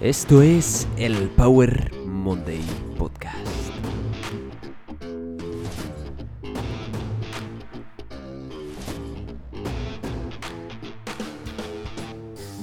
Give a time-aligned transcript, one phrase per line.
[0.00, 2.64] Esto es el Power Monday
[2.96, 3.34] Podcast.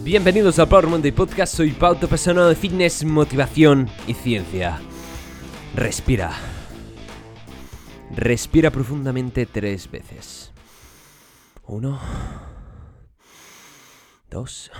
[0.01, 4.79] Bienvenidos al Power Monday Podcast, soy Pau, tu persona de fitness, motivación y ciencia.
[5.75, 6.31] Respira.
[8.15, 10.53] Respira profundamente tres veces.
[11.67, 11.99] Uno.
[14.29, 14.71] Dos.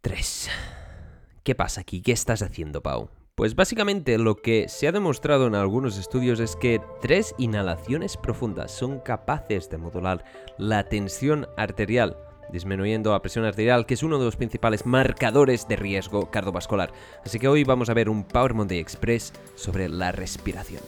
[0.00, 0.48] Tres.
[1.44, 2.00] ¿Qué pasa aquí?
[2.00, 3.10] ¿Qué estás haciendo, Pau?
[3.34, 8.70] Pues básicamente lo que se ha demostrado en algunos estudios es que tres inhalaciones profundas
[8.70, 10.24] son capaces de modular
[10.56, 12.16] la tensión arterial,
[12.50, 16.92] disminuyendo la presión arterial, que es uno de los principales marcadores de riesgo cardiovascular.
[17.22, 20.82] Así que hoy vamos a ver un Power Monday Express sobre la respiración.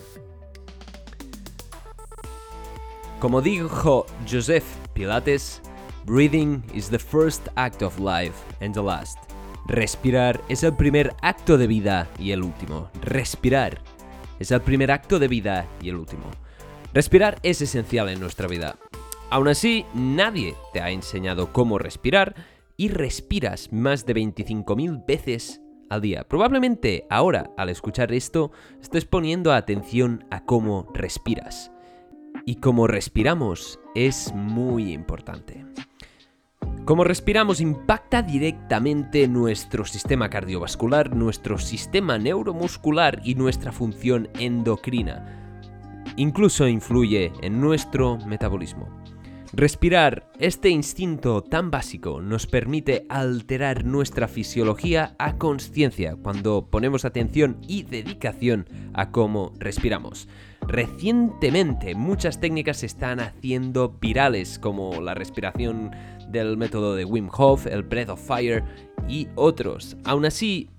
[3.21, 5.63] Como dijo Joseph Pilates,
[6.05, 9.19] Breathing is the first act of life and the last.
[9.67, 12.91] Respirar es el primer acto de vida y el último.
[13.03, 13.81] Respirar
[14.41, 16.25] es el primer acto de vida y el último.
[16.93, 18.77] Respirar es esencial en nuestra vida.
[19.31, 22.35] Aún así, nadie te ha enseñado cómo respirar
[22.77, 26.25] y respiras más de 25.000 veces al día.
[26.25, 28.51] Probablemente ahora, al escuchar esto,
[28.81, 31.71] estés poniendo atención a cómo respiras.
[32.45, 35.65] Y cómo respiramos es muy importante.
[36.85, 46.03] Cómo respiramos impacta directamente nuestro sistema cardiovascular, nuestro sistema neuromuscular y nuestra función endocrina.
[46.17, 48.89] Incluso influye en nuestro metabolismo.
[49.53, 57.59] Respirar, este instinto tan básico, nos permite alterar nuestra fisiología a conciencia cuando ponemos atención
[57.69, 60.27] y dedicación a cómo respiramos.
[60.69, 65.91] Recientemente muchas técnicas se están haciendo virales como la respiración
[66.29, 68.65] del método de Wim Hof, el Breath of Fire
[69.09, 69.97] y otros.
[70.05, 70.71] Aún así,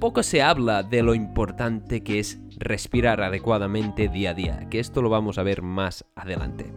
[0.00, 5.00] poco se habla de lo importante que es respirar adecuadamente día a día, que esto
[5.00, 6.72] lo vamos a ver más adelante.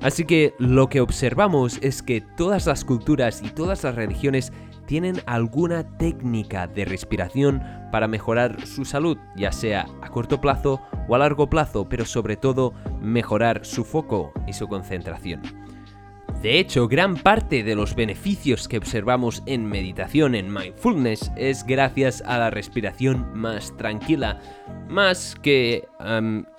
[0.00, 4.52] Así que lo que observamos es que todas las culturas y todas las religiones
[4.86, 10.80] tienen alguna técnica de respiración para mejorar su salud, ya sea a corto plazo
[11.10, 12.72] o a largo plazo, pero sobre todo
[13.02, 15.42] mejorar su foco y su concentración.
[16.40, 22.22] De hecho, gran parte de los beneficios que observamos en meditación, en mindfulness, es gracias
[22.24, 24.40] a la respiración más tranquila,
[24.88, 25.86] más que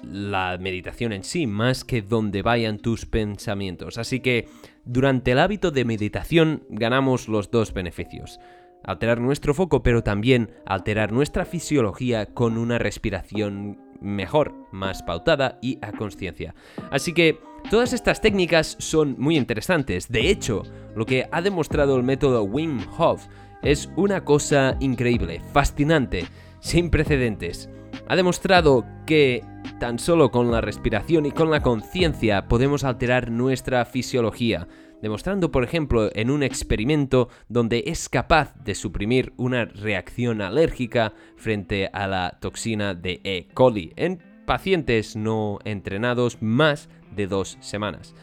[0.03, 3.97] la meditación en sí, más que donde vayan tus pensamientos.
[3.97, 4.49] Así que
[4.83, 8.39] durante el hábito de meditación ganamos los dos beneficios.
[8.83, 15.79] Alterar nuestro foco, pero también alterar nuestra fisiología con una respiración mejor, más pautada y
[15.81, 16.53] a conciencia.
[16.89, 17.39] Así que
[17.69, 20.09] todas estas técnicas son muy interesantes.
[20.09, 20.63] De hecho,
[20.95, 23.27] lo que ha demostrado el método Wim Hof
[23.61, 26.25] es una cosa increíble, fascinante,
[26.59, 27.69] sin precedentes.
[28.07, 29.43] Ha demostrado que
[29.79, 34.67] tan solo con la respiración y con la conciencia podemos alterar nuestra fisiología
[35.01, 41.89] demostrando por ejemplo en un experimento donde es capaz de suprimir una reacción alérgica frente
[41.91, 43.47] a la toxina de E.
[43.53, 48.15] coli en pacientes no entrenados más de dos semanas.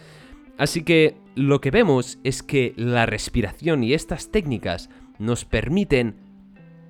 [0.56, 6.16] Así que lo que vemos es que la respiración y estas técnicas nos permiten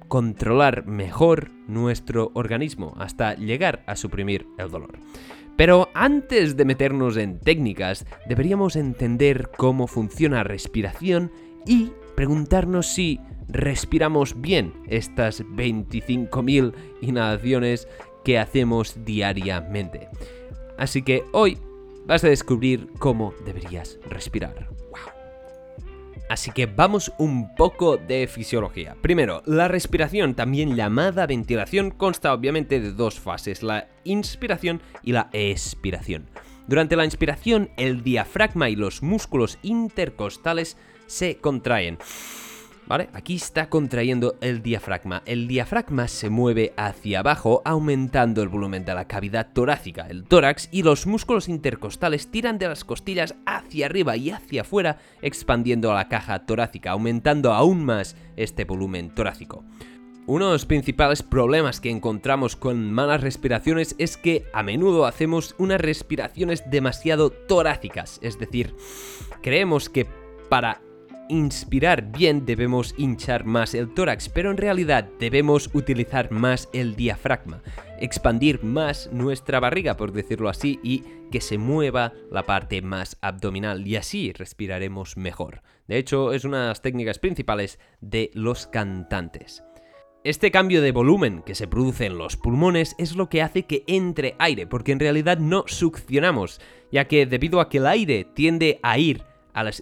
[0.09, 4.98] controlar mejor nuestro organismo hasta llegar a suprimir el dolor.
[5.58, 11.32] Pero antes de meternos en técnicas, deberíamos entender cómo funciona respiración
[11.66, 17.88] y preguntarnos si respiramos bien estas 25.000 inhalaciones
[18.24, 20.08] que hacemos diariamente.
[20.78, 21.58] Así que hoy
[22.06, 24.68] vas a descubrir cómo deberías respirar.
[26.28, 28.97] Así que vamos un poco de fisiología.
[29.00, 35.31] Primero, la respiración, también llamada ventilación, consta obviamente de dos fases, la inspiración y la
[35.33, 36.28] expiración.
[36.66, 41.97] Durante la inspiración, el diafragma y los músculos intercostales se contraen.
[42.91, 45.22] Aquí está contrayendo el diafragma.
[45.27, 50.71] El diafragma se mueve hacia abajo aumentando el volumen de la cavidad torácica, el tórax,
[50.72, 56.09] y los músculos intercostales tiran de las costillas hacia arriba y hacia afuera expandiendo la
[56.09, 59.65] caja torácica, aumentando aún más este volumen torácico.
[60.27, 65.54] Uno de los principales problemas que encontramos con malas respiraciones es que a menudo hacemos
[65.59, 68.74] unas respiraciones demasiado torácicas, es decir,
[69.42, 70.07] creemos que
[70.48, 70.80] para
[71.28, 77.63] inspirar bien debemos hinchar más el tórax, pero en realidad debemos utilizar más el diafragma,
[78.01, 83.86] expandir más nuestra barriga, por decirlo así, y que se mueva la parte más abdominal
[83.86, 85.63] y así respiraremos mejor.
[85.86, 89.63] De hecho, es una de las técnicas principales de los cantantes.
[90.24, 93.84] Este cambio de volumen que se produce en los pulmones es lo que hace que
[93.86, 96.60] entre aire, porque en realidad no succionamos,
[96.91, 99.22] ya que debido a que el aire tiende a ir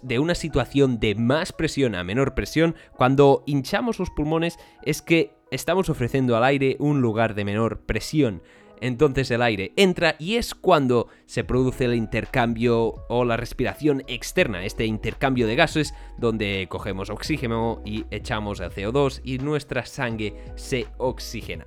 [0.02, 5.34] de una situación de más presión a menor presión, cuando hinchamos los pulmones es que
[5.50, 8.43] estamos ofreciendo al aire un lugar de menor presión.
[8.81, 14.64] Entonces el aire entra y es cuando se produce el intercambio o la respiración externa,
[14.64, 20.87] este intercambio de gases donde cogemos oxígeno y echamos el CO2 y nuestra sangre se
[20.99, 21.64] oxigena.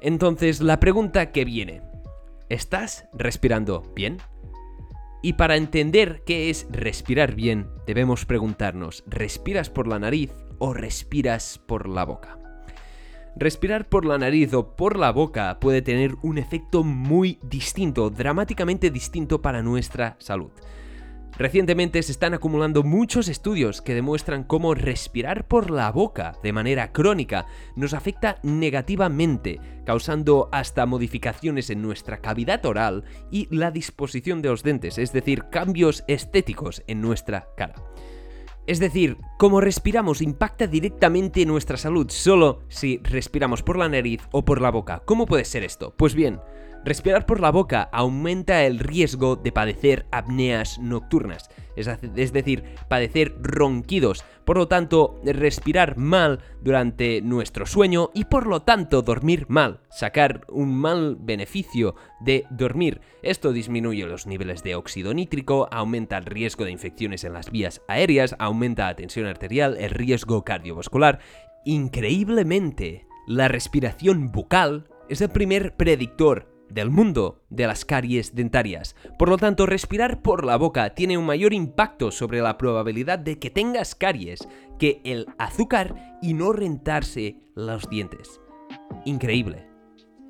[0.00, 1.82] Entonces la pregunta que viene,
[2.48, 4.18] ¿estás respirando bien?
[5.24, 11.60] Y para entender qué es respirar bien, debemos preguntarnos, ¿respiras por la nariz o respiras
[11.64, 12.40] por la boca?
[13.36, 18.90] Respirar por la nariz o por la boca puede tener un efecto muy distinto, dramáticamente
[18.90, 20.50] distinto para nuestra salud.
[21.38, 26.92] Recientemente se están acumulando muchos estudios que demuestran cómo respirar por la boca de manera
[26.92, 34.50] crónica nos afecta negativamente, causando hasta modificaciones en nuestra cavidad oral y la disposición de
[34.50, 37.76] los dentes, es decir, cambios estéticos en nuestra cara.
[38.66, 44.44] Es decir, cómo respiramos impacta directamente nuestra salud solo si respiramos por la nariz o
[44.44, 45.02] por la boca.
[45.04, 45.94] ¿Cómo puede ser esto?
[45.96, 46.40] Pues bien,
[46.84, 54.24] Respirar por la boca aumenta el riesgo de padecer apneas nocturnas, es decir, padecer ronquidos,
[54.44, 60.44] por lo tanto, respirar mal durante nuestro sueño y por lo tanto dormir mal, sacar
[60.48, 63.00] un mal beneficio de dormir.
[63.22, 67.80] Esto disminuye los niveles de óxido nítrico, aumenta el riesgo de infecciones en las vías
[67.86, 71.20] aéreas, aumenta la tensión arterial, el riesgo cardiovascular.
[71.64, 78.96] Increíblemente, la respiración bucal es el primer predictor del mundo de las caries dentarias.
[79.18, 83.38] Por lo tanto, respirar por la boca tiene un mayor impacto sobre la probabilidad de
[83.38, 84.48] que tengas caries
[84.78, 88.40] que el azúcar y no rentarse los dientes.
[89.04, 89.66] Increíble.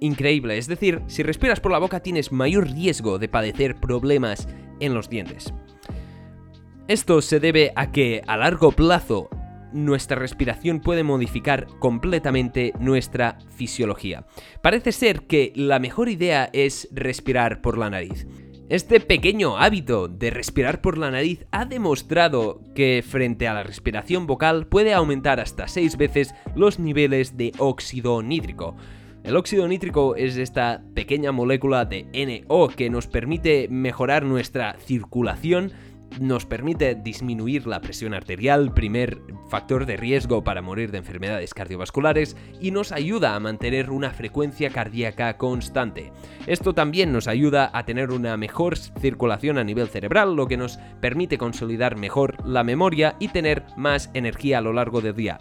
[0.00, 4.48] Increíble, es decir, si respiras por la boca tienes mayor riesgo de padecer problemas
[4.80, 5.54] en los dientes.
[6.88, 9.30] Esto se debe a que a largo plazo
[9.72, 14.26] nuestra respiración puede modificar completamente nuestra fisiología.
[14.62, 18.26] Parece ser que la mejor idea es respirar por la nariz.
[18.68, 24.26] Este pequeño hábito de respirar por la nariz ha demostrado que frente a la respiración
[24.26, 28.76] vocal puede aumentar hasta 6 veces los niveles de óxido nítrico.
[29.24, 32.06] El óxido nítrico es esta pequeña molécula de
[32.48, 35.72] NO que nos permite mejorar nuestra circulación
[36.20, 42.36] nos permite disminuir la presión arterial, primer factor de riesgo para morir de enfermedades cardiovasculares,
[42.60, 46.12] y nos ayuda a mantener una frecuencia cardíaca constante.
[46.46, 50.78] Esto también nos ayuda a tener una mejor circulación a nivel cerebral, lo que nos
[51.00, 55.38] permite consolidar mejor la memoria y tener más energía a lo largo del día.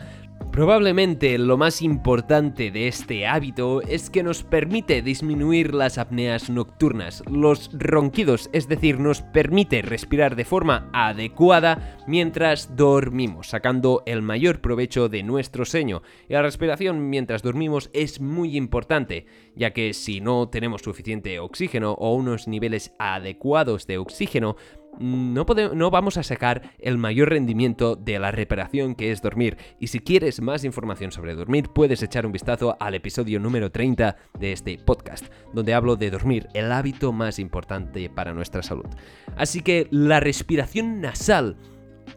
[0.51, 7.23] Probablemente lo más importante de este hábito es que nos permite disminuir las apneas nocturnas,
[7.31, 14.59] los ronquidos, es decir, nos permite respirar de forma adecuada mientras dormimos, sacando el mayor
[14.59, 16.01] provecho de nuestro sueño.
[16.27, 21.93] Y la respiración mientras dormimos es muy importante, ya que si no tenemos suficiente oxígeno
[21.93, 24.57] o unos niveles adecuados de oxígeno,
[24.99, 29.57] no, no vamos a sacar el mayor rendimiento de la reparación que es dormir.
[29.79, 34.15] Y si quieres más información sobre dormir, puedes echar un vistazo al episodio número 30
[34.39, 38.87] de este podcast, donde hablo de dormir, el hábito más importante para nuestra salud.
[39.35, 41.57] Así que la respiración nasal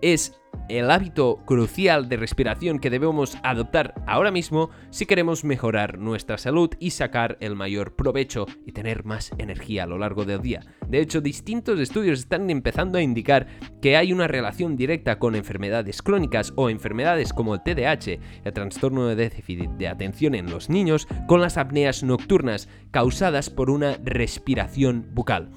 [0.04, 6.36] es el hábito crucial de respiración que debemos adoptar ahora mismo si queremos mejorar nuestra
[6.36, 10.60] salud y sacar el mayor provecho y tener más energía a lo largo del día.
[10.86, 13.46] De hecho, distintos estudios están empezando a indicar
[13.80, 19.06] que hay una relación directa con enfermedades crónicas o enfermedades como el TDAH, el trastorno
[19.06, 25.08] de déficit de atención en los niños, con las apneas nocturnas causadas por una respiración
[25.14, 25.50] bucal.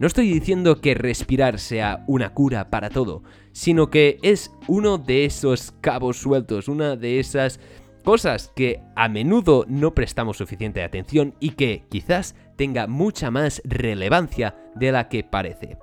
[0.00, 5.26] No estoy diciendo que respirar sea una cura para todo, sino que es uno de
[5.26, 7.60] esos cabos sueltos, una de esas
[8.02, 14.56] cosas que a menudo no prestamos suficiente atención y que quizás tenga mucha más relevancia
[14.74, 15.76] de la que parece.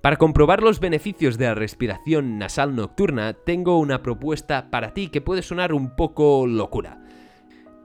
[0.00, 5.20] Para comprobar los beneficios de la respiración nasal nocturna, tengo una propuesta para ti que
[5.20, 7.00] puede sonar un poco locura.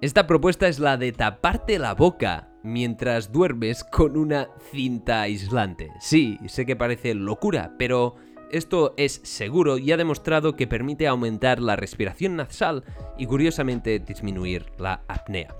[0.02, 5.90] Esta propuesta es la de taparte la boca mientras duermes con una cinta aislante.
[6.00, 8.16] Sí, sé que parece locura, pero
[8.50, 12.86] Esto es seguro y ha demostrado que permite aumentar la respiración nasal
[13.18, 15.54] y curiosamente disminuir la apnea.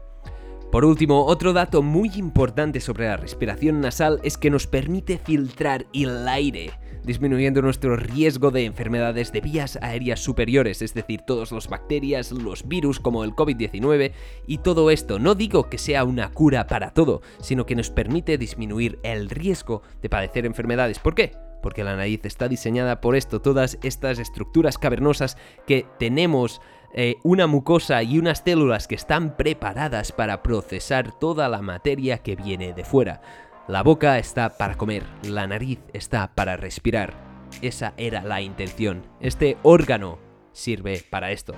[0.78, 5.88] Por último, otro dato muy importante sobre la respiración nasal es que nos permite filtrar
[5.92, 6.70] el aire
[7.04, 12.68] disminuyendo nuestro riesgo de enfermedades de vías aéreas superiores, es decir, todas las bacterias, los
[12.68, 14.12] virus como el COVID-19
[14.46, 15.18] y todo esto.
[15.18, 19.82] No digo que sea una cura para todo, sino que nos permite disminuir el riesgo
[20.04, 21.00] de padecer enfermedades.
[21.00, 21.32] ¿Por qué?
[21.64, 26.62] Porque la nariz está diseñada por esto, todas estas estructuras cavernosas que tenemos
[26.94, 32.36] eh, una mucosa y unas células que están preparadas para procesar toda la materia que
[32.36, 33.22] viene de fuera.
[33.68, 37.14] La boca está para comer, la nariz está para respirar.
[37.62, 39.04] Esa era la intención.
[39.20, 40.20] Este órgano
[40.54, 41.54] sirve para esto.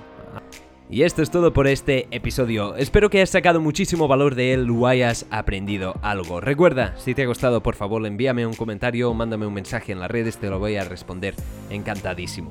[0.90, 2.74] Y esto es todo por este episodio.
[2.74, 6.40] Espero que hayas sacado muchísimo valor de él o hayas aprendido algo.
[6.40, 10.10] Recuerda, si te ha gustado, por favor, envíame un comentario, mándame un mensaje en las
[10.10, 11.36] redes, te lo voy a responder
[11.70, 12.50] encantadísimo.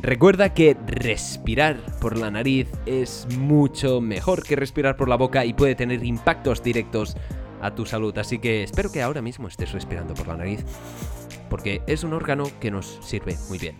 [0.00, 5.54] Recuerda que respirar por la nariz es mucho mejor que respirar por la boca y
[5.54, 7.16] puede tener impactos directos
[7.60, 8.16] a tu salud.
[8.18, 10.64] Así que espero que ahora mismo estés respirando por la nariz,
[11.50, 13.76] porque es un órgano que nos sirve muy bien.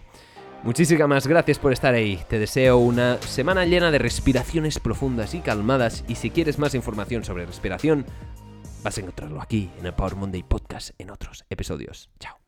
[0.65, 2.21] Muchísimas gracias por estar ahí.
[2.29, 6.05] Te deseo una semana llena de respiraciones profundas y calmadas.
[6.09, 8.05] Y si quieres más información sobre respiración,
[8.83, 12.11] vas a encontrarlo aquí en el Power Monday Podcast en otros episodios.
[12.19, 12.48] Chao.